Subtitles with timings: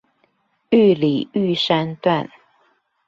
[0.71, 2.27] 玉里玉山段